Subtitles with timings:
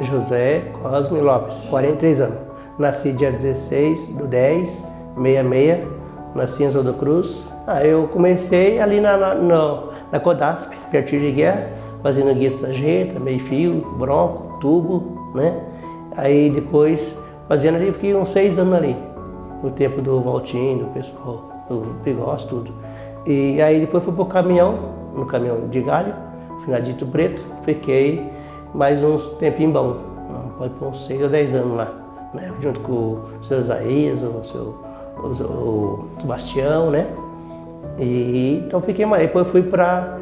[0.00, 2.38] José Cosme Lopes, 43 anos.
[2.78, 4.68] Nasci dia 16 do 10,
[5.16, 5.88] 66,
[6.34, 7.48] nasci em Zodo Cruz.
[7.66, 11.70] Aí eu comecei ali na, na, na, na Codasp, pertinho de guerra,
[12.02, 15.60] fazendo guia sarjeta, meio fio, bronco, tubo, né?
[16.16, 17.18] Aí depois,
[17.48, 18.96] fazendo ali, fiquei uns seis anos ali,
[19.62, 22.72] no tempo do Valtinho, do pessoal, do Pigós, tudo.
[23.24, 26.14] E aí depois fui pro caminhão, no caminhão de galho,
[26.64, 28.34] finadito preto, fiquei
[28.74, 29.96] mais uns tempinho bom,
[30.58, 31.92] pode pôr uns seis ou dez anos lá,
[32.34, 32.52] né?
[32.60, 34.84] Junto com o seu Isaías, o seu
[35.16, 37.06] o, o Sebastião, né?
[37.98, 39.22] E então fiquei mais.
[39.22, 40.18] Depois fui para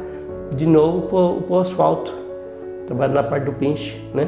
[0.51, 1.07] de novo
[1.47, 2.13] para o asfalto,
[2.85, 4.27] trabalhando na parte do pinche, né?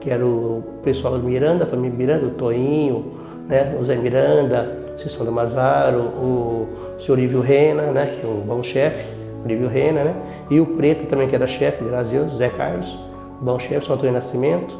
[0.00, 3.12] Que era o pessoal do Miranda, a família Miranda, o Toinho,
[3.48, 3.76] né?
[3.80, 8.18] o Zé Miranda, o Cissão do Mazaro, o senhor Lívio Rena, né?
[8.20, 9.04] Que é um bom chefe,
[9.44, 10.14] Lívio Rena, né?
[10.50, 12.96] E o Preto também, que era chefe, Deus, Zé Carlos,
[13.44, 14.74] bom chefe, Antônio Nascimento,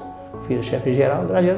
[0.46, 1.54] filho chefe geral, graças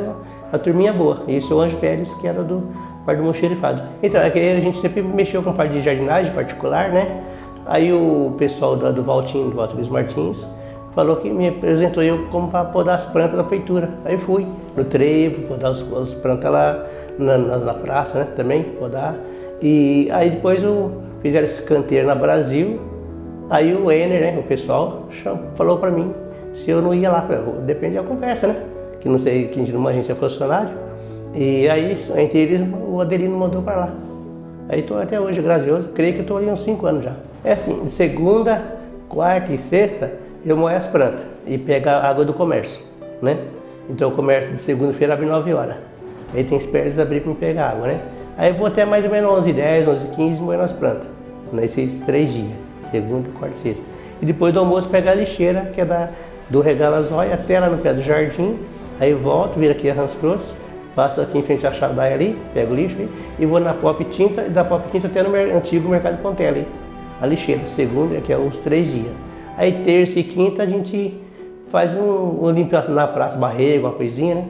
[0.53, 1.23] a turminha boa.
[1.29, 2.63] E isso é o Anjo Pérez, que era do
[3.05, 3.83] parte do mochilifado.
[4.03, 7.23] Então, é a gente sempre mexeu com parte de jardinagem particular, né?
[7.65, 10.45] Aí o pessoal do, do Valtinho, do Luiz Martins,
[10.93, 13.91] falou que me apresentou eu como para podar as plantas da feitura.
[14.05, 14.45] Aí fui
[14.77, 16.85] no trevo, podar as, as plantas lá
[17.17, 18.29] na, na, praça, né?
[18.35, 19.15] Também podar.
[19.63, 20.91] E aí depois o,
[21.23, 22.81] fizeram esse canteiro na Brasil.
[23.49, 24.39] Aí o Ener, né?
[24.41, 25.05] O pessoal
[25.55, 26.13] falou para mim
[26.57, 27.27] se eu não ia lá.
[27.65, 28.57] Depende da conversa, né?
[29.01, 30.71] Que não sei, que numa agência é funcionário.
[31.35, 33.95] E aí, entre eles, o Adelino mandou para lá.
[34.69, 37.13] Aí estou até hoje, a Deus, creio que estou ali uns 5 anos já.
[37.45, 38.61] É assim, de segunda,
[39.09, 40.11] quarta e sexta,
[40.45, 42.83] eu moio as plantas e pego a água do comércio,
[43.23, 43.37] né?
[43.89, 45.77] Então o comércio de segunda-feira abre 9 horas.
[46.35, 48.01] Aí tem espertos abrir para me pegar água, né?
[48.37, 51.07] Aí vou até mais ou menos 11, 10, 11, 15 moendo as plantas,
[51.53, 52.51] nesses três dias,
[52.91, 53.83] segunda, quarta e sexta.
[54.21, 56.09] E depois do almoço pegar a lixeira, que é da,
[56.51, 58.57] do regalo azóia até lá no pé do jardim,
[59.01, 60.57] aí volto, viro aqui a Hans Cruz,
[60.95, 62.97] passo aqui em frente à Chadaia ali, pego o lixo
[63.39, 66.67] e vou na Pop Tinta e da Pop Tinta até no antigo Mercado Pontela ali
[67.21, 69.13] a lixeira, segunda, que é uns três dias.
[69.57, 71.19] Aí terça e quinta a gente
[71.69, 72.53] faz um, um
[72.91, 74.49] na praça, barrega, uma coisinha, né?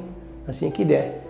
[0.48, 1.22] Assim que der,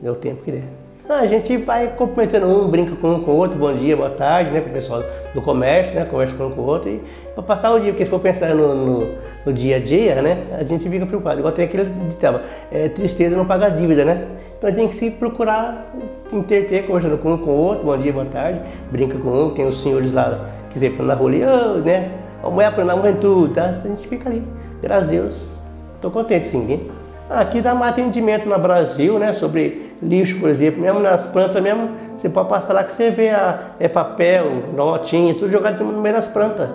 [0.00, 0.81] der o tempo que der.
[1.08, 4.10] Ah, a gente vai cumprimentando um, brinca com um com o outro, bom dia, boa
[4.10, 4.60] tarde, né?
[4.60, 5.02] Com o pessoal
[5.34, 6.04] do comércio, né?
[6.04, 7.02] Conversa com um com o outro e
[7.34, 9.14] para passar o dia, porque se for pensar no, no,
[9.44, 10.38] no, dia a dia, né?
[10.56, 11.40] A gente fica preocupado.
[11.40, 14.28] Igual tem aqueles ditava, é, tristeza não paga dívida, né?
[14.56, 15.92] Então a gente tem que se procurar
[16.32, 18.60] interter, conversando com um com o outro, bom dia, boa tarde,
[18.92, 22.10] brinca com um, tem os senhores lá quiser ir na rua ali, oh, né?
[22.42, 23.80] A mulher para na tudo, tá?
[23.84, 24.42] A gente fica ali.
[24.80, 25.62] Graças a Deus,
[25.96, 26.90] estou contente sim.
[27.28, 29.32] Aqui dá mais atendimento no Brasil, né?
[29.32, 33.30] Sobre lixo, por exemplo, mesmo nas plantas mesmo, você pode passar lá que você vê
[33.30, 36.68] a, é papel, notinha, tudo jogado no meio das plantas.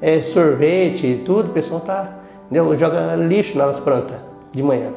[0.00, 2.08] É sorvete, tudo, o pessoal tá,
[2.46, 2.76] entendeu?
[2.76, 4.16] joga lixo nas plantas
[4.52, 4.90] de manhã.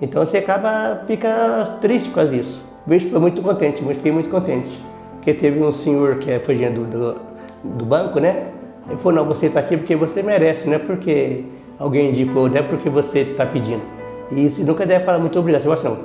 [0.00, 2.62] Então você acaba, fica triste com isso.
[2.86, 4.80] Vejo foi muito contente, fiquei muito contente.
[5.14, 7.16] Porque teve um senhor que é, foi do, do,
[7.64, 8.48] do banco, né?
[8.88, 11.44] Ele falou, não, você está aqui porque você merece, não é porque
[11.78, 13.82] alguém indicou, não é porque você está pedindo.
[14.30, 16.04] E isso nunca deve falar muito obrigado, você fala assim,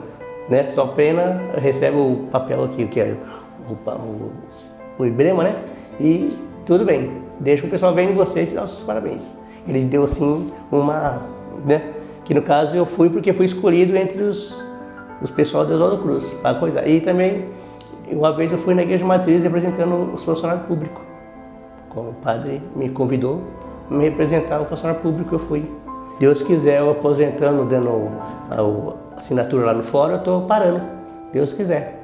[0.50, 0.66] né?
[0.68, 3.18] Só pena recebe o papel aqui, que é
[3.70, 4.32] o, o,
[5.00, 5.56] o emblema, né?
[6.00, 6.36] E
[6.66, 9.40] tudo bem, deixa o pessoal em você e te dar os parabéns.
[9.68, 11.22] Ele deu assim uma,
[11.66, 11.82] né?
[12.26, 14.56] Que no caso eu fui porque fui escolhido entre os,
[15.22, 16.88] os pessoal da Oswaldo Cruz, para coisa.
[16.88, 17.46] E também
[18.12, 21.02] uma vez eu fui na igreja matriz representando os funcionários públicos.
[21.90, 23.42] Como o padre me convidou
[23.92, 25.70] me representar o funcionário público, eu fui.
[26.22, 28.12] Deus quiser, eu aposentando, dando
[28.52, 30.80] a assinatura lá no fora, eu estou parando.
[31.34, 32.00] Deus quiser.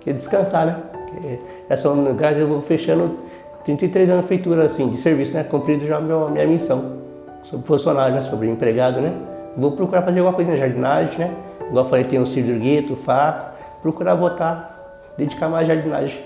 [0.00, 0.76] Que descansar, né?
[0.90, 1.38] Porque
[1.68, 3.18] essa é graças eu vou fechando
[3.64, 5.44] 33 anos de feitura assim, de serviço, né?
[5.44, 6.96] Cumprido já a minha, minha missão.
[7.44, 8.22] Sobre funcionário, né?
[8.22, 9.14] Sobre empregado, né?
[9.56, 11.32] Vou procurar fazer alguma coisa na jardinagem, né?
[11.68, 13.54] Igual eu falei, tem um cirurguito, faco.
[13.82, 16.18] Procurar votar dedicar mais à jardinagem,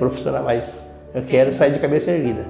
[0.00, 0.84] profissional mais.
[1.14, 2.44] Eu quero sair de cabeça erguida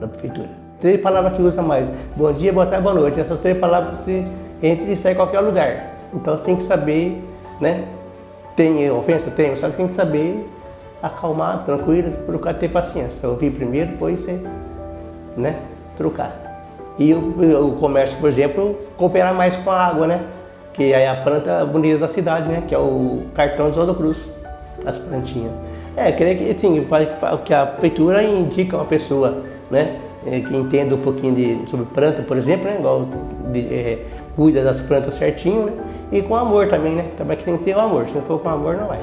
[0.00, 0.67] da prefeitura.
[0.80, 3.20] Três palavras que usa mais: bom dia, boa tarde, boa noite.
[3.20, 4.24] Essas três palavras você
[4.62, 5.94] entra e sai em qualquer lugar.
[6.14, 7.22] Então você tem que saber,
[7.60, 7.84] né?
[8.56, 9.30] Tem ofensa?
[9.30, 10.48] Tem, só que tem que saber
[11.02, 13.28] acalmar, tranquilo, procurar ter paciência.
[13.28, 14.40] Ouvir primeiro, depois você,
[15.36, 15.56] né?
[15.96, 16.32] Trocar.
[16.98, 20.22] E o, o comércio, por exemplo, cooperar mais com a água, né?
[20.72, 22.62] Que é a planta bonita da cidade, né?
[22.66, 24.32] Que é o cartão de Zodo Cruz
[24.86, 25.52] as plantinhas.
[25.96, 26.86] É, creio que assim,
[27.44, 29.96] que a prefeitura indica uma pessoa, né,
[30.30, 33.06] é, que entenda um pouquinho de, sobre planta, por exemplo, né, igual
[33.52, 35.72] de, é, cuida das plantas certinho, né,
[36.12, 38.38] e com amor também, né, também que tem que ter o amor, se não for
[38.38, 39.00] com amor não vai.